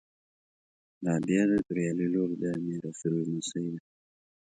رابعه 1.05 1.43
د 1.49 1.53
توریالي 1.65 2.07
لور 2.13 2.29
د 2.41 2.43
میارسول 2.65 3.13
لمسۍ 3.27 3.65
ده 3.73 3.79